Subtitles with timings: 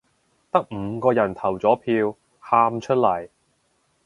[0.49, 3.29] 得五個人投咗票，喊出嚟